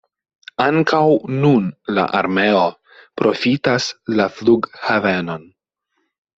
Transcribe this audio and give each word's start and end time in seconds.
Ankaŭ 0.63 1.01
nun 1.43 1.67
la 1.99 2.07
armeo 2.21 2.65
profitas 3.23 3.93
la 4.17 4.29
flughavenon. 4.41 5.49